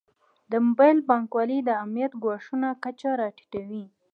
د 0.51 0.53
موبایل 0.65 0.97
بانکوالي 1.09 1.59
د 1.63 1.69
امنیتي 1.83 2.17
ګواښونو 2.23 2.69
کچه 2.83 3.09
راټیټوي. 3.21 3.83